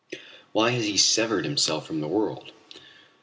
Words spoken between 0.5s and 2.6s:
Why has he severed himself from the world?